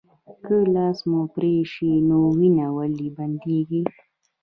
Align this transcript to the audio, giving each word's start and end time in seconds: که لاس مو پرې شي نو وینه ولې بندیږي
که 0.45 0.57
لاس 0.75 0.97
مو 1.09 1.21
پرې 1.33 1.55
شي 1.73 1.91
نو 2.07 2.19
وینه 2.37 2.67
ولې 2.77 3.07
بندیږي 3.17 3.83